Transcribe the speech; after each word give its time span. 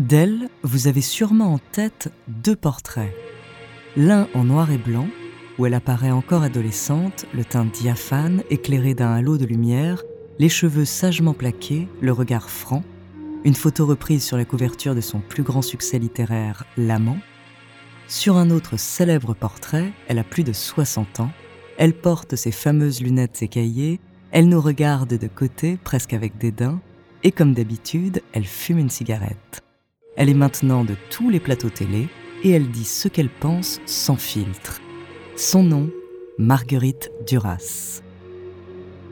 D'elle, 0.00 0.48
vous 0.62 0.86
avez 0.88 1.02
sûrement 1.02 1.52
en 1.52 1.58
tête 1.58 2.10
deux 2.26 2.56
portraits. 2.56 3.12
L'un 3.98 4.28
en 4.34 4.44
noir 4.44 4.70
et 4.70 4.78
blanc, 4.78 5.06
où 5.58 5.66
elle 5.66 5.74
apparaît 5.74 6.10
encore 6.10 6.42
adolescente, 6.42 7.26
le 7.34 7.44
teint 7.44 7.66
diaphane, 7.66 8.42
éclairé 8.48 8.94
d'un 8.94 9.12
halo 9.12 9.36
de 9.36 9.44
lumière, 9.44 10.02
les 10.38 10.48
cheveux 10.48 10.86
sagement 10.86 11.34
plaqués, 11.34 11.86
le 12.00 12.12
regard 12.12 12.48
franc, 12.48 12.82
une 13.44 13.54
photo 13.54 13.86
reprise 13.86 14.22
sur 14.22 14.36
la 14.36 14.44
couverture 14.44 14.94
de 14.94 15.00
son 15.00 15.20
plus 15.20 15.42
grand 15.42 15.62
succès 15.62 15.98
littéraire, 15.98 16.64
L'amant. 16.76 17.18
Sur 18.06 18.36
un 18.36 18.50
autre 18.50 18.76
célèbre 18.76 19.34
portrait, 19.34 19.92
elle 20.08 20.18
a 20.18 20.24
plus 20.24 20.44
de 20.44 20.52
60 20.52 21.20
ans, 21.20 21.30
elle 21.78 21.94
porte 21.94 22.36
ses 22.36 22.52
fameuses 22.52 23.00
lunettes 23.00 23.42
écaillées, 23.42 24.00
elle 24.32 24.48
nous 24.48 24.60
regarde 24.60 25.16
de 25.16 25.26
côté, 25.26 25.78
presque 25.82 26.12
avec 26.12 26.36
dédain, 26.36 26.80
et 27.22 27.32
comme 27.32 27.54
d'habitude, 27.54 28.22
elle 28.32 28.44
fume 28.44 28.78
une 28.78 28.90
cigarette. 28.90 29.62
Elle 30.16 30.28
est 30.28 30.34
maintenant 30.34 30.84
de 30.84 30.94
tous 31.08 31.30
les 31.30 31.40
plateaux 31.40 31.70
télé 31.70 32.08
et 32.42 32.50
elle 32.50 32.70
dit 32.70 32.84
ce 32.84 33.08
qu'elle 33.08 33.30
pense 33.30 33.80
sans 33.86 34.16
filtre. 34.16 34.80
Son 35.36 35.62
nom, 35.62 35.90
Marguerite 36.38 37.10
Duras. 37.26 38.02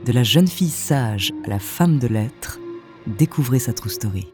De 0.04 0.12
la 0.12 0.22
jeune 0.22 0.48
fille 0.48 0.70
sage 0.70 1.32
à 1.44 1.48
la 1.48 1.58
femme 1.58 1.98
de 1.98 2.08
lettres, 2.08 2.58
découvrez 3.08 3.58
sa 3.58 3.72
true 3.72 3.90
story. 3.90 4.32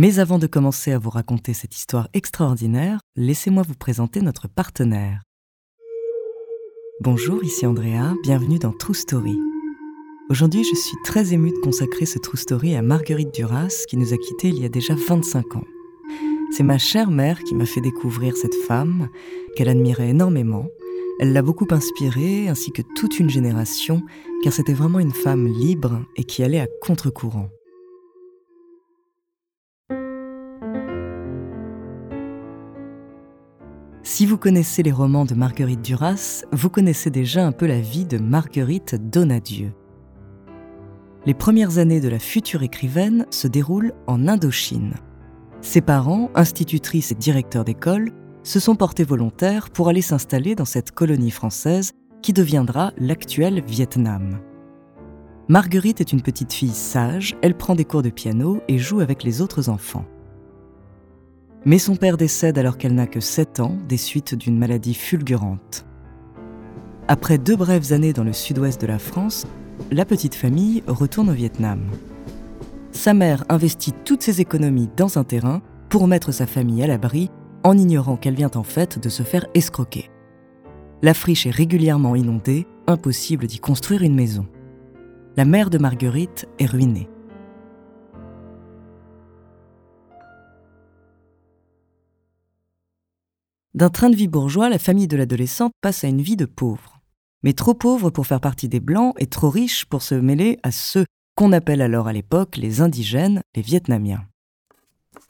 Mais 0.00 0.20
avant 0.20 0.38
de 0.38 0.46
commencer 0.46 0.92
à 0.92 0.98
vous 1.00 1.10
raconter 1.10 1.54
cette 1.54 1.74
histoire 1.74 2.08
extraordinaire, 2.14 3.00
laissez-moi 3.16 3.64
vous 3.64 3.74
présenter 3.74 4.20
notre 4.20 4.46
partenaire. 4.46 5.24
Bonjour, 7.00 7.42
ici 7.42 7.66
Andrea, 7.66 8.14
bienvenue 8.22 8.60
dans 8.60 8.70
True 8.70 8.94
Story. 8.94 9.36
Aujourd'hui, 10.30 10.62
je 10.62 10.76
suis 10.76 10.96
très 11.02 11.32
émue 11.32 11.50
de 11.50 11.58
consacrer 11.64 12.06
ce 12.06 12.20
True 12.20 12.36
Story 12.38 12.76
à 12.76 12.82
Marguerite 12.82 13.34
Duras, 13.34 13.86
qui 13.88 13.96
nous 13.96 14.14
a 14.14 14.16
quittés 14.18 14.50
il 14.50 14.60
y 14.60 14.64
a 14.64 14.68
déjà 14.68 14.94
25 14.94 15.56
ans. 15.56 15.64
C'est 16.52 16.62
ma 16.62 16.78
chère 16.78 17.10
mère 17.10 17.42
qui 17.42 17.56
m'a 17.56 17.66
fait 17.66 17.80
découvrir 17.80 18.36
cette 18.36 18.54
femme, 18.54 19.08
qu'elle 19.56 19.68
admirait 19.68 20.10
énormément. 20.10 20.68
Elle 21.18 21.32
l'a 21.32 21.42
beaucoup 21.42 21.66
inspirée, 21.72 22.46
ainsi 22.46 22.70
que 22.70 22.82
toute 22.94 23.18
une 23.18 23.30
génération, 23.30 24.04
car 24.44 24.52
c'était 24.52 24.74
vraiment 24.74 25.00
une 25.00 25.10
femme 25.10 25.48
libre 25.48 26.04
et 26.14 26.22
qui 26.22 26.44
allait 26.44 26.60
à 26.60 26.68
contre-courant. 26.82 27.48
Si 34.18 34.26
vous 34.26 34.36
connaissez 34.36 34.82
les 34.82 34.90
romans 34.90 35.24
de 35.24 35.34
Marguerite 35.34 35.80
Duras, 35.80 36.44
vous 36.50 36.70
connaissez 36.70 37.08
déjà 37.08 37.46
un 37.46 37.52
peu 37.52 37.68
la 37.68 37.78
vie 37.78 38.04
de 38.04 38.18
Marguerite 38.18 38.96
Donadieu. 38.96 39.72
Les 41.24 41.34
premières 41.34 41.78
années 41.78 42.00
de 42.00 42.08
la 42.08 42.18
future 42.18 42.64
écrivaine 42.64 43.26
se 43.30 43.46
déroulent 43.46 43.92
en 44.08 44.26
Indochine. 44.26 44.94
Ses 45.60 45.82
parents, 45.82 46.32
institutrices 46.34 47.12
et 47.12 47.14
directeurs 47.14 47.64
d'école, 47.64 48.10
se 48.42 48.58
sont 48.58 48.74
portés 48.74 49.04
volontaires 49.04 49.70
pour 49.70 49.88
aller 49.88 50.02
s'installer 50.02 50.56
dans 50.56 50.64
cette 50.64 50.90
colonie 50.90 51.30
française 51.30 51.92
qui 52.20 52.32
deviendra 52.32 52.90
l'actuel 52.98 53.62
Vietnam. 53.64 54.40
Marguerite 55.46 56.00
est 56.00 56.12
une 56.12 56.22
petite 56.22 56.52
fille 56.52 56.70
sage, 56.70 57.36
elle 57.40 57.56
prend 57.56 57.76
des 57.76 57.84
cours 57.84 58.02
de 58.02 58.10
piano 58.10 58.60
et 58.66 58.78
joue 58.78 58.98
avec 58.98 59.22
les 59.22 59.42
autres 59.42 59.68
enfants. 59.68 60.06
Mais 61.68 61.78
son 61.78 61.96
père 61.96 62.16
décède 62.16 62.56
alors 62.56 62.78
qu'elle 62.78 62.94
n'a 62.94 63.06
que 63.06 63.20
7 63.20 63.60
ans 63.60 63.76
des 63.86 63.98
suites 63.98 64.34
d'une 64.34 64.56
maladie 64.56 64.94
fulgurante. 64.94 65.84
Après 67.08 67.36
deux 67.36 67.56
brèves 67.56 67.92
années 67.92 68.14
dans 68.14 68.24
le 68.24 68.32
sud-ouest 68.32 68.80
de 68.80 68.86
la 68.86 68.98
France, 68.98 69.46
la 69.90 70.06
petite 70.06 70.34
famille 70.34 70.82
retourne 70.86 71.28
au 71.28 71.34
Vietnam. 71.34 71.82
Sa 72.90 73.12
mère 73.12 73.44
investit 73.50 73.92
toutes 74.06 74.22
ses 74.22 74.40
économies 74.40 74.88
dans 74.96 75.18
un 75.18 75.24
terrain 75.24 75.60
pour 75.90 76.06
mettre 76.06 76.32
sa 76.32 76.46
famille 76.46 76.82
à 76.82 76.86
l'abri 76.86 77.28
en 77.64 77.76
ignorant 77.76 78.16
qu'elle 78.16 78.34
vient 78.34 78.50
en 78.54 78.62
fait 78.62 78.98
de 78.98 79.10
se 79.10 79.22
faire 79.22 79.44
escroquer. 79.52 80.08
La 81.02 81.12
friche 81.12 81.44
est 81.44 81.50
régulièrement 81.50 82.16
inondée, 82.16 82.66
impossible 82.86 83.46
d'y 83.46 83.58
construire 83.58 84.00
une 84.00 84.14
maison. 84.14 84.46
La 85.36 85.44
mère 85.44 85.68
de 85.68 85.76
Marguerite 85.76 86.48
est 86.58 86.64
ruinée. 86.64 87.10
D'un 93.78 93.90
train 93.90 94.10
de 94.10 94.16
vie 94.16 94.26
bourgeois, 94.26 94.68
la 94.68 94.80
famille 94.80 95.06
de 95.06 95.16
l'adolescente 95.16 95.70
passe 95.80 96.02
à 96.02 96.08
une 96.08 96.20
vie 96.20 96.34
de 96.34 96.46
pauvre. 96.46 97.00
Mais 97.44 97.52
trop 97.52 97.74
pauvre 97.74 98.10
pour 98.10 98.26
faire 98.26 98.40
partie 98.40 98.68
des 98.68 98.80
Blancs 98.80 99.14
et 99.18 99.28
trop 99.28 99.50
riche 99.50 99.84
pour 99.84 100.02
se 100.02 100.16
mêler 100.16 100.58
à 100.64 100.72
ceux 100.72 101.04
qu'on 101.36 101.52
appelle 101.52 101.80
alors 101.80 102.08
à 102.08 102.12
l'époque 102.12 102.56
les 102.56 102.80
indigènes, 102.80 103.40
les 103.54 103.62
Vietnamiens. 103.62 104.26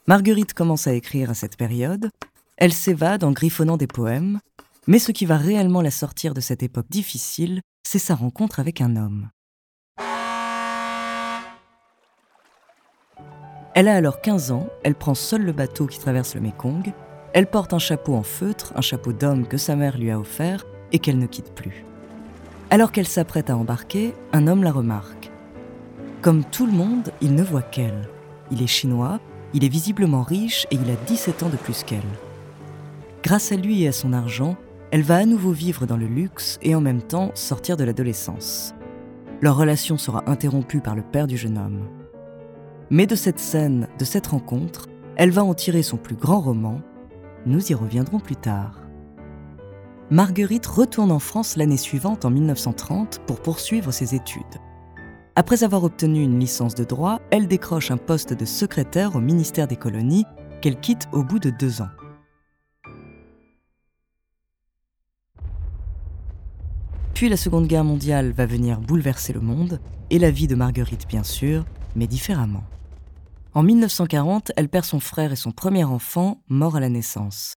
Marguerite 0.07 0.55
commence 0.55 0.87
à 0.87 0.93
écrire 0.93 1.29
à 1.29 1.35
cette 1.35 1.57
période, 1.57 2.09
elle 2.57 2.73
s'évade 2.73 3.23
en 3.23 3.33
griffonnant 3.33 3.77
des 3.77 3.85
poèmes, 3.85 4.39
mais 4.87 4.97
ce 4.97 5.11
qui 5.11 5.27
va 5.27 5.37
réellement 5.37 5.83
la 5.83 5.91
sortir 5.91 6.33
de 6.33 6.41
cette 6.41 6.63
époque 6.63 6.89
difficile, 6.89 7.61
c'est 7.87 7.99
sa 7.99 8.15
rencontre 8.15 8.59
avec 8.59 8.81
un 8.81 8.95
homme. 8.95 9.29
Elle 13.75 13.87
a 13.87 13.95
alors 13.95 14.21
15 14.21 14.49
ans, 14.49 14.67
elle 14.83 14.95
prend 14.95 15.13
seule 15.13 15.43
le 15.43 15.53
bateau 15.53 15.85
qui 15.85 15.99
traverse 15.99 16.33
le 16.33 16.41
Mékong 16.41 16.91
elle 17.33 17.47
porte 17.47 17.73
un 17.73 17.79
chapeau 17.79 18.15
en 18.15 18.23
feutre, 18.23 18.73
un 18.75 18.81
chapeau 18.81 19.13
d'homme 19.13 19.47
que 19.47 19.57
sa 19.57 19.75
mère 19.75 19.97
lui 19.97 20.11
a 20.11 20.19
offert 20.19 20.65
et 20.91 20.99
qu'elle 20.99 21.19
ne 21.19 21.27
quitte 21.27 21.53
plus. 21.53 21.85
Alors 22.69 22.91
qu'elle 22.91 23.07
s'apprête 23.07 23.49
à 23.49 23.57
embarquer, 23.57 24.13
un 24.33 24.47
homme 24.47 24.63
la 24.63 24.71
remarque. 24.71 25.31
Comme 26.21 26.43
tout 26.43 26.65
le 26.65 26.71
monde, 26.71 27.11
il 27.21 27.35
ne 27.35 27.43
voit 27.43 27.61
qu'elle. 27.61 28.09
Il 28.51 28.61
est 28.61 28.67
chinois, 28.67 29.19
il 29.53 29.63
est 29.63 29.69
visiblement 29.69 30.23
riche 30.23 30.67
et 30.71 30.75
il 30.75 30.89
a 30.91 30.95
17 31.07 31.43
ans 31.43 31.49
de 31.49 31.57
plus 31.57 31.83
qu'elle. 31.83 32.01
Grâce 33.23 33.51
à 33.51 33.55
lui 33.55 33.83
et 33.83 33.87
à 33.87 33.91
son 33.91 34.13
argent, 34.13 34.55
elle 34.91 35.03
va 35.03 35.17
à 35.17 35.25
nouveau 35.25 35.51
vivre 35.51 35.85
dans 35.85 35.97
le 35.97 36.07
luxe 36.07 36.57
et 36.61 36.73
en 36.73 36.81
même 36.81 37.01
temps 37.01 37.31
sortir 37.35 37.77
de 37.77 37.83
l'adolescence. 37.83 38.73
Leur 39.41 39.55
relation 39.55 39.97
sera 39.97 40.23
interrompue 40.29 40.81
par 40.81 40.95
le 40.95 41.03
père 41.03 41.27
du 41.27 41.37
jeune 41.37 41.57
homme. 41.57 41.87
Mais 42.89 43.05
de 43.05 43.15
cette 43.15 43.39
scène, 43.39 43.87
de 43.99 44.05
cette 44.05 44.27
rencontre, 44.27 44.87
Elle 45.15 45.31
va 45.31 45.43
en 45.43 45.53
tirer 45.53 45.83
son 45.83 45.97
plus 45.97 46.15
grand 46.15 46.39
roman. 46.39 46.79
Nous 47.45 47.71
y 47.71 47.73
reviendrons 47.73 48.19
plus 48.19 48.35
tard. 48.35 48.81
Marguerite 50.11 50.65
retourne 50.65 51.11
en 51.11 51.19
France 51.19 51.55
l'année 51.55 51.77
suivante, 51.77 52.25
en 52.25 52.31
1930, 52.31 53.21
pour 53.27 53.41
poursuivre 53.41 53.91
ses 53.91 54.15
études. 54.15 54.43
Après 55.35 55.63
avoir 55.63 55.83
obtenu 55.83 56.21
une 56.21 56.39
licence 56.39 56.75
de 56.75 56.83
droit, 56.83 57.19
elle 57.31 57.47
décroche 57.47 57.91
un 57.91 57.97
poste 57.97 58.33
de 58.33 58.43
secrétaire 58.43 59.15
au 59.15 59.21
ministère 59.21 59.67
des 59.67 59.77
colonies 59.77 60.25
qu'elle 60.61 60.79
quitte 60.79 61.07
au 61.13 61.23
bout 61.23 61.39
de 61.39 61.49
deux 61.49 61.81
ans. 61.81 61.89
Puis 67.13 67.29
la 67.29 67.37
Seconde 67.37 67.67
Guerre 67.67 67.83
mondiale 67.83 68.31
va 68.31 68.45
venir 68.45 68.81
bouleverser 68.81 69.31
le 69.31 69.41
monde, 69.41 69.79
et 70.09 70.19
la 70.19 70.31
vie 70.31 70.47
de 70.47 70.55
Marguerite 70.55 71.07
bien 71.07 71.23
sûr, 71.23 71.65
mais 71.95 72.07
différemment. 72.07 72.63
En 73.53 73.63
1940, 73.63 74.51
elle 74.55 74.69
perd 74.69 74.85
son 74.85 74.99
frère 74.99 75.31
et 75.31 75.35
son 75.35 75.51
premier 75.51 75.83
enfant, 75.83 76.41
mort 76.47 76.75
à 76.75 76.79
la 76.79 76.89
naissance 76.89 77.55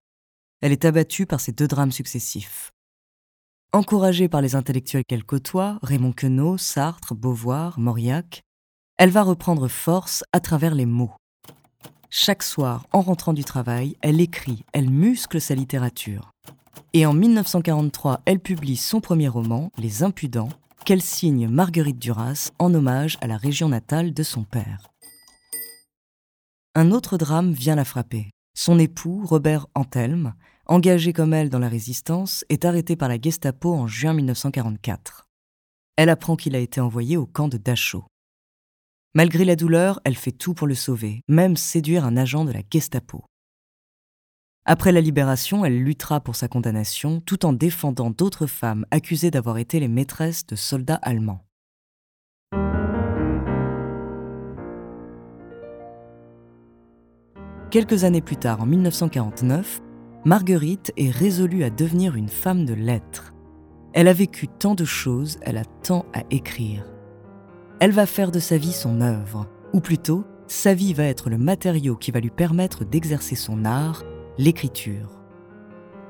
elle 0.63 0.71
est 0.71 0.85
abattue 0.85 1.25
par 1.25 1.41
ces 1.41 1.51
deux 1.51 1.67
drames 1.67 1.91
successifs. 1.91 2.71
Encouragée 3.73 4.29
par 4.29 4.41
les 4.41 4.55
intellectuels 4.55 5.03
qu'elle 5.05 5.25
côtoie, 5.25 5.77
Raymond 5.83 6.13
Queneau, 6.13 6.57
Sartre, 6.57 7.15
Beauvoir, 7.15 7.77
Mauriac, 7.79 8.43
elle 8.97 9.09
va 9.09 9.23
reprendre 9.23 9.67
force 9.67 10.23
à 10.31 10.39
travers 10.39 10.73
les 10.73 10.85
mots. 10.85 11.11
Chaque 12.09 12.43
soir, 12.43 12.85
en 12.93 13.01
rentrant 13.01 13.33
du 13.33 13.43
travail, 13.43 13.97
elle 13.99 14.21
écrit, 14.21 14.63
elle 14.71 14.89
muscle 14.89 15.41
sa 15.41 15.53
littérature. 15.53 16.31
Et 16.93 17.05
en 17.05 17.11
1943, 17.11 18.21
elle 18.23 18.39
publie 18.39 18.77
son 18.77 19.01
premier 19.01 19.27
roman, 19.27 19.69
Les 19.77 20.01
Impudents, 20.01 20.47
qu'elle 20.85 21.01
signe 21.01 21.49
Marguerite 21.49 21.99
Duras 21.99 22.51
en 22.57 22.73
hommage 22.73 23.17
à 23.19 23.27
la 23.27 23.35
région 23.35 23.67
natale 23.67 24.13
de 24.13 24.23
son 24.23 24.43
père. 24.45 24.92
Un 26.75 26.89
autre 26.89 27.19
drame 27.19 27.51
vient 27.51 27.75
la 27.75 27.85
frapper. 27.85 28.31
Son 28.55 28.79
époux, 28.79 29.23
Robert 29.25 29.67
Antelme, 29.75 30.33
engagé 30.65 31.13
comme 31.13 31.35
elle 31.35 31.51
dans 31.51 31.59
la 31.59 31.69
résistance, 31.69 32.43
est 32.49 32.65
arrêté 32.65 32.95
par 32.95 33.09
la 33.09 33.21
Gestapo 33.21 33.71
en 33.71 33.85
juin 33.85 34.13
1944. 34.13 35.27
Elle 35.97 36.09
apprend 36.09 36.35
qu'il 36.35 36.55
a 36.55 36.59
été 36.59 36.81
envoyé 36.81 37.15
au 37.15 37.27
camp 37.27 37.47
de 37.47 37.57
Dachau. 37.57 38.05
Malgré 39.13 39.45
la 39.45 39.55
douleur, 39.55 39.99
elle 40.03 40.15
fait 40.15 40.31
tout 40.31 40.55
pour 40.55 40.65
le 40.65 40.73
sauver, 40.73 41.21
même 41.27 41.57
séduire 41.57 42.05
un 42.05 42.17
agent 42.17 42.43
de 42.43 42.51
la 42.51 42.61
Gestapo. 42.67 43.23
Après 44.65 44.91
la 44.91 45.01
libération, 45.01 45.65
elle 45.65 45.83
luttera 45.83 46.21
pour 46.21 46.35
sa 46.35 46.47
condamnation 46.47 47.21
tout 47.21 47.45
en 47.45 47.53
défendant 47.53 48.09
d'autres 48.09 48.47
femmes 48.47 48.87
accusées 48.89 49.29
d'avoir 49.29 49.59
été 49.59 49.79
les 49.79 49.89
maîtresses 49.89 50.47
de 50.47 50.55
soldats 50.55 50.99
allemands. 51.03 51.45
Quelques 57.73 58.03
années 58.03 58.21
plus 58.21 58.37
tard, 58.37 58.61
en 58.61 58.67
1949, 58.67 59.81
Marguerite 60.25 60.93
est 60.95 61.09
résolue 61.09 61.63
à 61.63 61.71
devenir 61.71 62.15
une 62.15 62.29
femme 62.29 62.65
de 62.65 62.75
lettres. 62.75 63.33
Elle 63.93 64.07
a 64.07 64.13
vécu 64.13 64.47
tant 64.47 64.75
de 64.75 64.85
choses, 64.85 65.39
elle 65.41 65.57
a 65.57 65.65
tant 65.81 66.05
à 66.13 66.21
écrire. 66.29 66.85
Elle 67.79 67.89
va 67.89 68.05
faire 68.05 68.29
de 68.29 68.37
sa 68.37 68.57
vie 68.57 68.73
son 68.73 69.01
œuvre, 69.01 69.47
ou 69.73 69.79
plutôt, 69.79 70.23
sa 70.45 70.75
vie 70.75 70.93
va 70.93 71.05
être 71.05 71.31
le 71.31 71.39
matériau 71.39 71.95
qui 71.95 72.11
va 72.11 72.19
lui 72.19 72.29
permettre 72.29 72.85
d'exercer 72.85 73.33
son 73.33 73.65
art, 73.65 74.03
l'écriture. 74.37 75.19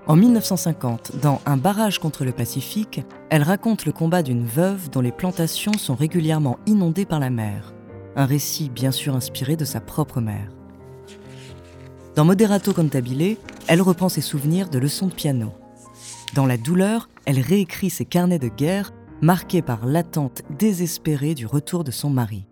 En 0.06 0.18
1950, 0.18 1.22
dans 1.22 1.40
Un 1.46 1.56
barrage 1.56 1.98
contre 1.98 2.26
le 2.26 2.34
Pacifique, 2.34 3.00
elle 3.30 3.42
raconte 3.42 3.86
le 3.86 3.94
combat 3.94 4.22
d'une 4.22 4.44
veuve 4.44 4.90
dont 4.90 5.00
les 5.00 5.14
plantations 5.14 5.78
sont 5.78 5.96
régulièrement 5.96 6.60
inondées 6.66 7.06
par 7.06 7.22
la 7.22 7.30
mer. 7.30 7.74
Un 8.18 8.26
récit 8.26 8.70
bien 8.70 8.92
sûr 8.92 9.16
inspiré 9.16 9.56
de 9.56 9.64
sa 9.64 9.80
propre 9.80 10.20
mère. 10.20 10.52
Dans 12.16 12.26
Moderato 12.26 12.74
Cantabile, 12.74 13.38
elle 13.68 13.82
reprend 13.82 14.08
ses 14.08 14.22
souvenirs 14.22 14.70
de 14.70 14.78
leçons 14.78 15.08
de 15.08 15.14
piano. 15.14 15.52
Dans 16.36 16.46
la 16.46 16.58
douleur, 16.58 17.10
elle 17.26 17.40
réécrit 17.40 17.90
ses 17.90 18.06
carnets 18.06 18.38
de 18.38 18.50
guerre 18.50 18.94
marqués 19.22 19.64
par 19.64 19.88
l'attente 19.88 20.44
désespérée 20.60 21.34
du 21.34 21.48
retour 21.48 21.84
de 21.84 21.90
son 21.90 22.12
mari. 22.12 22.46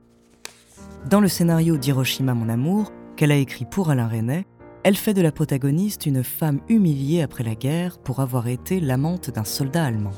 Dans 1.08 1.20
le 1.20 1.28
scénario 1.28 1.78
d'Hiroshima 1.78 2.34
mon 2.34 2.50
amour, 2.50 2.92
qu'elle 3.16 3.32
a 3.32 3.36
écrit 3.36 3.66
pour 3.66 3.92
Alain 3.92 4.08
Resnais, 4.08 4.48
elle 4.84 4.96
fait 4.96 5.14
de 5.14 5.22
la 5.22 5.32
protagoniste 5.32 6.08
une 6.08 6.24
femme 6.24 6.62
humiliée 6.68 7.22
après 7.22 7.44
la 7.44 7.54
guerre 7.54 8.00
pour 8.00 8.20
avoir 8.20 8.48
été 8.48 8.80
l'amante 8.80 9.30
d'un 9.30 9.44
soldat 9.44 9.86
allemand. 9.86 10.14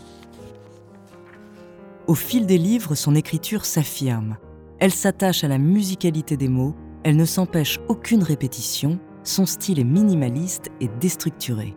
Au 2.07 2.15
fil 2.15 2.45
des 2.45 2.57
livres, 2.57 2.95
son 2.95 3.13
écriture 3.13 3.65
s'affirme. 3.65 4.37
Elle 4.79 4.93
s'attache 4.93 5.43
à 5.43 5.49
la 5.49 5.57
musicalité 5.57 6.37
des 6.37 6.47
mots, 6.47 6.75
elle 7.03 7.17
ne 7.17 7.25
s'empêche 7.25 7.81
aucune 7.89 8.23
répétition 8.23 8.99
son 9.23 9.45
style 9.45 9.79
est 9.79 9.85
minimaliste 9.85 10.69
et 10.81 10.89
déstructuré. 10.99 11.73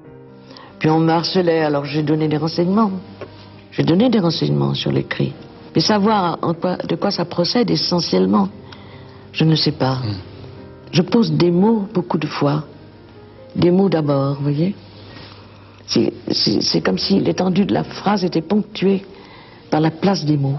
Puis 0.78 0.90
on 0.90 0.98
me 0.98 1.10
harcelait, 1.10 1.62
alors 1.62 1.84
j'ai 1.84 2.02
donné 2.02 2.28
des 2.28 2.36
renseignements. 2.36 2.90
J'ai 3.70 3.84
donné 3.84 4.10
des 4.10 4.18
renseignements 4.18 4.74
sur 4.74 4.92
l'écrit. 4.92 5.32
Mais 5.74 5.80
savoir 5.80 6.38
de 6.38 6.96
quoi 6.96 7.10
ça 7.10 7.24
procède 7.24 7.70
essentiellement, 7.70 8.48
je 9.32 9.44
ne 9.44 9.54
sais 9.54 9.72
pas. 9.72 9.96
Hmm. 9.96 10.16
Je 10.92 11.02
pose 11.02 11.32
des 11.32 11.50
mots 11.50 11.86
beaucoup 11.92 12.18
de 12.18 12.26
fois. 12.26 12.64
Des 13.54 13.70
mots 13.70 13.88
d'abord, 13.88 14.36
vous 14.36 14.42
voyez 14.42 14.74
C'est 15.86 16.80
comme 16.82 16.98
si 16.98 17.20
l'étendue 17.20 17.64
de 17.66 17.74
la 17.74 17.84
phrase 17.84 18.24
était 18.24 18.42
ponctuée 18.42 19.04
par 19.70 19.80
la 19.80 19.90
place 19.90 20.24
des 20.24 20.36
mots. 20.36 20.58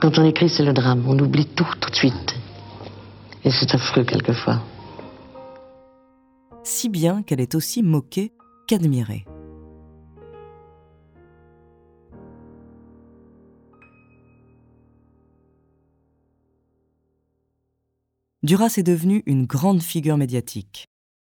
Quand 0.00 0.18
on 0.18 0.24
écrit, 0.24 0.48
c'est 0.48 0.64
le 0.64 0.72
drame. 0.72 1.04
On 1.06 1.18
oublie 1.18 1.46
tout 1.46 1.66
tout 1.80 1.90
de 1.90 1.96
suite. 1.96 2.34
Et 3.44 3.50
c'est 3.50 3.74
affreux 3.74 4.04
quelquefois 4.04 4.60
si 6.64 6.88
bien 6.88 7.22
qu'elle 7.22 7.40
est 7.40 7.54
aussi 7.54 7.82
moquée 7.82 8.32
qu'admirée. 8.66 9.24
Duras 18.42 18.74
est 18.76 18.82
devenue 18.82 19.22
une 19.24 19.46
grande 19.46 19.82
figure 19.82 20.18
médiatique. 20.18 20.86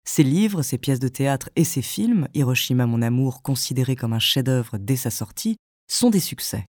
Ses 0.05 0.23
livres, 0.23 0.61
ses 0.61 0.77
pièces 0.77 0.99
de 0.99 1.07
théâtre 1.07 1.49
et 1.55 1.63
ses 1.63 1.81
films, 1.81 2.27
Hiroshima 2.33 2.85
mon 2.85 3.01
amour, 3.01 3.41
considéré 3.43 3.95
comme 3.95 4.13
un 4.13 4.19
chef-d'œuvre 4.19 4.77
dès 4.77 4.97
sa 4.97 5.09
sortie, 5.09 5.55
sont 5.89 6.09
des 6.09 6.19
succès. 6.19 6.65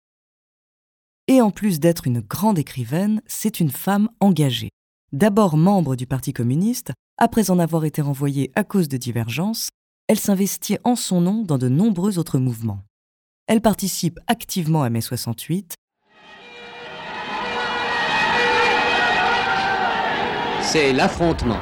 Et 1.29 1.41
en 1.41 1.51
plus 1.51 1.81
d'être 1.81 2.07
une 2.07 2.21
grande 2.21 2.59
écrivaine, 2.59 3.23
c'est 3.27 3.61
une 3.61 3.71
femme 3.71 4.09
engagée. 4.21 4.71
D'abord 5.15 5.57
membre 5.57 5.95
du 5.95 6.09
Parti 6.09 6.33
communiste, 6.33 6.91
après 7.19 7.53
en 7.53 7.61
avoir 7.61 7.85
été 7.85 8.03
renvoyée 8.03 8.51
à 8.57 8.65
cause 8.65 8.89
de 8.89 8.97
divergences, 8.97 9.69
elle 10.09 10.19
s'investit 10.19 10.79
en 10.83 10.97
son 10.97 11.21
nom 11.21 11.45
dans 11.45 11.57
de 11.57 11.69
nombreux 11.69 12.19
autres 12.19 12.41
mouvements. 12.41 12.81
Elle 13.47 13.61
participe 13.61 14.19
activement 14.27 14.83
à 14.83 14.91
mai 14.91 15.01
68. 15.01 15.77
C'est 20.63 20.93
l'affrontement. 20.93 21.61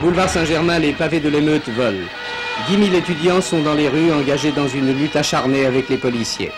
Boulevard 0.00 0.28
Saint-Germain, 0.28 0.78
les 0.78 0.92
pavés 0.92 1.18
de 1.18 1.28
l'émeute 1.28 1.68
volent. 1.70 2.06
10 2.68 2.84
000 2.84 2.94
étudiants 2.94 3.40
sont 3.40 3.64
dans 3.64 3.74
les 3.74 3.88
rues 3.88 4.12
engagés 4.12 4.52
dans 4.52 4.68
une 4.68 4.96
lutte 4.96 5.16
acharnée 5.16 5.66
avec 5.66 5.88
les 5.88 5.98
policiers. 5.98 6.52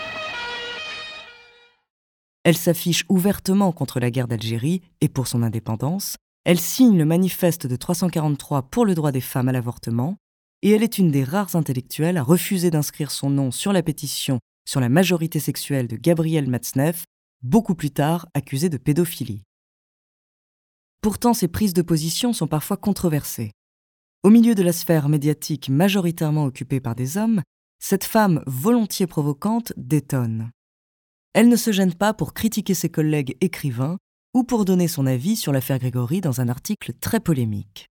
Elle 2.43 2.55
s'affiche 2.55 3.03
ouvertement 3.09 3.71
contre 3.71 3.99
la 3.99 4.11
guerre 4.11 4.27
d'Algérie 4.27 4.83
et 5.01 5.09
pour 5.09 5.25
son 5.25 5.41
indépendance, 5.41 6.17
elle 6.45 6.59
signe 6.59 6.97
le 6.97 7.05
manifeste 7.05 7.65
de 7.65 7.75
343 7.75 8.69
pour 8.69 8.85
le 8.85 8.93
droit 8.93 9.11
des 9.11 9.21
femmes 9.21 9.49
à 9.49 9.51
l'avortement, 9.51 10.17
et 10.61 10.71
elle 10.71 10.83
est 10.83 10.99
une 10.99 11.11
des 11.11 11.23
rares 11.23 11.55
intellectuelles 11.55 12.17
à 12.17 12.23
refuser 12.23 12.69
d'inscrire 12.69 13.11
son 13.11 13.29
nom 13.29 13.51
sur 13.51 13.73
la 13.73 13.83
pétition 13.83 14.39
sur 14.67 14.79
la 14.79 14.89
majorité 14.89 15.39
sexuelle 15.39 15.87
de 15.87 15.95
Gabriel 15.95 16.49
Matzneff, 16.49 17.03
beaucoup 17.43 17.75
plus 17.75 17.91
tard 17.91 18.27
accusée 18.33 18.69
de 18.69 18.77
pédophilie. 18.77 19.43
Pourtant, 21.01 21.33
ses 21.33 21.47
prises 21.47 21.73
de 21.73 21.83
position 21.83 22.33
sont 22.33 22.47
parfois 22.47 22.77
controversées. 22.77 23.51
Au 24.23 24.31
milieu 24.31 24.55
de 24.55 24.63
la 24.63 24.73
sphère 24.73 25.07
médiatique 25.07 25.69
majoritairement 25.69 26.45
occupée 26.45 26.79
par 26.79 26.95
des 26.95 27.17
hommes, 27.17 27.43
cette 27.79 28.03
femme 28.03 28.43
volontiers 28.47 29.05
provocante 29.05 29.71
détonne. 29.77 30.49
Elle 31.33 31.49
ne 31.49 31.55
se 31.55 31.71
gêne 31.71 31.93
pas 31.93 32.13
pour 32.13 32.33
critiquer 32.33 32.73
ses 32.73 32.89
collègues 32.89 33.37
écrivains 33.41 33.97
ou 34.35 34.43
pour 34.43 34.65
donner 34.65 34.89
son 34.89 35.07
avis 35.07 35.37
sur 35.37 35.53
l'affaire 35.53 35.79
Grégory 35.79 36.19
dans 36.19 36.41
un 36.41 36.49
article 36.49 36.91
très 36.99 37.21
polémique. 37.21 37.89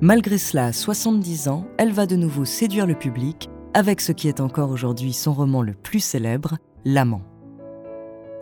Malgré 0.00 0.38
cela, 0.38 0.66
à 0.66 0.72
70 0.72 1.48
ans, 1.48 1.66
elle 1.76 1.92
va 1.92 2.06
de 2.06 2.16
nouveau 2.16 2.46
séduire 2.46 2.86
le 2.86 2.94
public 2.94 3.50
avec 3.74 4.00
ce 4.00 4.12
qui 4.12 4.28
est 4.28 4.40
encore 4.40 4.70
aujourd'hui 4.70 5.12
son 5.12 5.34
roman 5.34 5.62
le 5.62 5.74
plus 5.74 6.00
célèbre, 6.00 6.56
L'amant. 6.84 7.22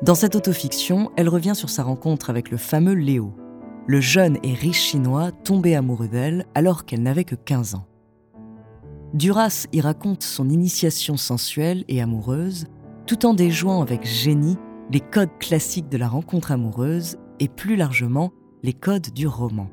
Dans 0.03 0.15
cette 0.15 0.37
autofiction, 0.37 1.11
elle 1.17 1.29
revient 1.29 1.55
sur 1.55 1.69
sa 1.69 1.83
rencontre 1.83 2.31
avec 2.31 2.51
le 2.51 2.57
fameux 2.57 2.95
Léo, 2.95 3.35
le 3.87 4.01
jeune 4.01 4.39
et 4.43 4.55
riche 4.55 4.81
chinois 4.81 5.33
tombé 5.33 5.75
amoureux 5.75 6.09
d'elle 6.09 6.47
alors 6.55 6.87
qu'elle 6.87 7.03
n'avait 7.03 7.25
que 7.25 7.35
15 7.35 7.75
ans. 7.75 7.90
Duras 9.13 9.67
y 9.73 9.81
raconte 9.81 10.23
son 10.23 10.49
initiation 10.49 11.17
sensuelle 11.17 11.85
et 11.89 12.01
amoureuse, 12.01 12.67
tout 13.07 13.27
en 13.27 13.35
déjouant 13.35 13.83
avec 13.83 14.07
génie 14.07 14.57
les 14.93 15.01
codes 15.01 15.37
classiques 15.41 15.89
de 15.89 15.99
la 15.99 16.09
rencontre 16.09 16.53
amoureuse 16.53 17.17
et 17.41 17.49
plus 17.49 17.75
largement 17.75 18.33
les 18.63 18.73
codes 18.73 19.13
du 19.13 19.27
roman. 19.27 19.69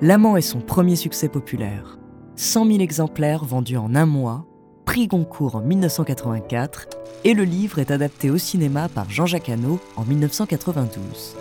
L'amant 0.00 0.36
est 0.36 0.40
son 0.40 0.60
premier 0.60 0.96
succès 0.96 1.28
populaire. 1.28 1.98
100 2.34 2.66
000 2.66 2.78
exemplaires 2.80 3.44
vendus 3.44 3.76
en 3.76 3.94
un 3.94 4.06
mois, 4.06 4.46
prix 4.84 5.06
Goncourt 5.06 5.54
en 5.54 5.60
1984, 5.60 6.88
et 7.24 7.34
le 7.34 7.44
livre 7.44 7.78
est 7.78 7.92
adapté 7.92 8.30
au 8.30 8.38
cinéma 8.38 8.88
par 8.88 9.10
Jean-Jacques 9.10 9.48
Hano 9.48 9.78
en 9.96 10.04
1992. 10.04 11.36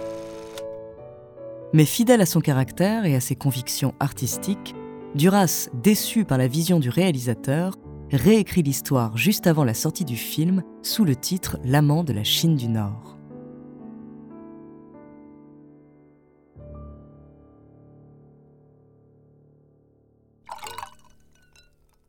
Mais 1.74 1.86
fidèle 1.86 2.22
à 2.22 2.28
son 2.28 2.42
caractère 2.42 3.06
et 3.06 3.16
à 3.16 3.20
ses 3.20 3.36
convictions 3.36 3.96
artistiques, 4.00 4.76
Duras, 5.14 5.68
déçu 5.74 6.24
par 6.24 6.38
la 6.38 6.48
vision 6.48 6.80
du 6.80 6.90
réalisateur, 6.90 7.78
réécrit 8.12 8.64
l'histoire 8.64 9.18
juste 9.18 9.46
avant 9.46 9.66
la 9.66 9.74
sortie 9.74 10.06
du 10.06 10.16
film 10.16 10.64
sous 10.84 11.04
le 11.04 11.18
titre 11.18 11.60
L'amant 11.66 12.06
de 12.06 12.14
la 12.14 12.24
Chine 12.24 12.56
du 12.56 12.70
Nord. 12.70 13.18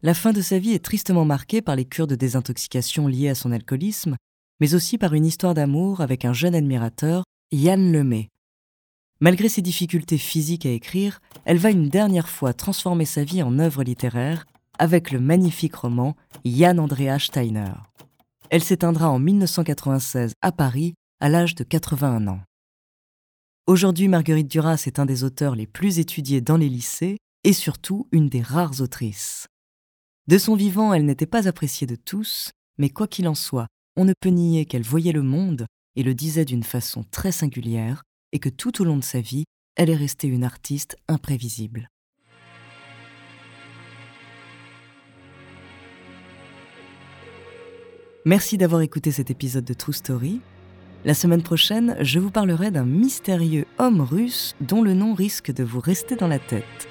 La 0.04 0.14
fin 0.14 0.32
de 0.32 0.40
sa 0.40 0.60
vie 0.60 0.72
est 0.72 0.84
tristement 0.84 1.24
marquée 1.24 1.60
par 1.60 1.74
les 1.74 1.84
cures 1.84 2.06
de 2.06 2.14
désintoxication 2.14 3.08
liées 3.08 3.30
à 3.30 3.34
son 3.34 3.50
alcoolisme, 3.50 4.16
mais 4.60 4.74
aussi 4.74 4.96
par 4.96 5.14
une 5.14 5.26
histoire 5.26 5.54
d'amour 5.54 6.00
avec 6.00 6.24
un 6.24 6.32
jeune 6.32 6.54
admirateur, 6.54 7.24
Yann 7.50 7.92
Lemay. 7.92 8.31
Malgré 9.22 9.48
ses 9.48 9.62
difficultés 9.62 10.18
physiques 10.18 10.66
à 10.66 10.70
écrire, 10.70 11.20
elle 11.44 11.58
va 11.58 11.70
une 11.70 11.88
dernière 11.88 12.28
fois 12.28 12.52
transformer 12.52 13.04
sa 13.04 13.22
vie 13.22 13.40
en 13.44 13.60
œuvre 13.60 13.84
littéraire 13.84 14.46
avec 14.80 15.12
le 15.12 15.20
magnifique 15.20 15.76
roman 15.76 16.16
Jan 16.44 16.78
Andrea 16.78 17.20
Steiner. 17.20 17.70
Elle 18.50 18.64
s'éteindra 18.64 19.08
en 19.08 19.20
1996 19.20 20.32
à 20.42 20.50
Paris 20.50 20.94
à 21.20 21.28
l'âge 21.28 21.54
de 21.54 21.62
81 21.62 22.26
ans. 22.26 22.40
Aujourd'hui, 23.68 24.08
Marguerite 24.08 24.50
Duras 24.50 24.82
est 24.88 24.98
un 24.98 25.06
des 25.06 25.22
auteurs 25.22 25.54
les 25.54 25.68
plus 25.68 26.00
étudiés 26.00 26.40
dans 26.40 26.56
les 26.56 26.68
lycées 26.68 27.18
et 27.44 27.52
surtout 27.52 28.08
une 28.10 28.28
des 28.28 28.42
rares 28.42 28.80
autrices. 28.80 29.46
De 30.26 30.36
son 30.36 30.56
vivant, 30.56 30.92
elle 30.92 31.06
n'était 31.06 31.26
pas 31.26 31.46
appréciée 31.46 31.86
de 31.86 31.94
tous, 31.94 32.50
mais 32.76 32.90
quoi 32.90 33.06
qu'il 33.06 33.28
en 33.28 33.36
soit, 33.36 33.68
on 33.96 34.04
ne 34.04 34.14
peut 34.18 34.30
nier 34.30 34.66
qu'elle 34.66 34.82
voyait 34.82 35.12
le 35.12 35.22
monde 35.22 35.66
et 35.94 36.02
le 36.02 36.12
disait 36.12 36.44
d'une 36.44 36.64
façon 36.64 37.04
très 37.12 37.30
singulière, 37.30 38.02
et 38.32 38.38
que 38.38 38.48
tout 38.48 38.80
au 38.80 38.84
long 38.84 38.96
de 38.96 39.04
sa 39.04 39.20
vie, 39.20 39.44
elle 39.76 39.90
est 39.90 39.96
restée 39.96 40.28
une 40.28 40.44
artiste 40.44 40.96
imprévisible. 41.08 41.88
Merci 48.24 48.56
d'avoir 48.56 48.82
écouté 48.82 49.10
cet 49.10 49.30
épisode 49.30 49.64
de 49.64 49.74
True 49.74 49.92
Story. 49.92 50.40
La 51.04 51.14
semaine 51.14 51.42
prochaine, 51.42 51.96
je 52.00 52.20
vous 52.20 52.30
parlerai 52.30 52.70
d'un 52.70 52.84
mystérieux 52.84 53.66
homme 53.78 54.00
russe 54.00 54.54
dont 54.60 54.82
le 54.82 54.94
nom 54.94 55.14
risque 55.14 55.52
de 55.52 55.64
vous 55.64 55.80
rester 55.80 56.14
dans 56.14 56.28
la 56.28 56.38
tête. 56.38 56.88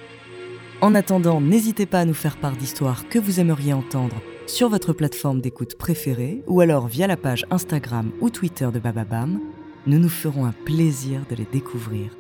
En 0.81 0.93
attendant, 0.95 1.39
n'hésitez 1.39 1.86
pas 1.86 2.01
à 2.01 2.05
nous 2.05 2.13
faire 2.13 2.36
part 2.36 2.57
d'histoires 2.57 3.07
que 3.07 3.19
vous 3.19 3.39
aimeriez 3.39 3.71
entendre 3.71 4.21
sur 4.48 4.67
votre 4.67 4.91
plateforme 4.91 5.39
d'écoute 5.39 5.77
préférée 5.77 6.43
ou 6.48 6.60
alors 6.60 6.88
via 6.88 7.07
la 7.07 7.15
page 7.15 7.45
Instagram 7.50 8.12
ou 8.19 8.29
Twitter 8.29 8.67
de 8.74 8.79
Bababam. 8.79 9.39
Nous 9.88 9.97
nous 9.97 10.09
ferons 10.09 10.45
un 10.45 10.51
plaisir 10.51 11.21
de 11.27 11.35
les 11.35 11.47
découvrir. 11.51 12.11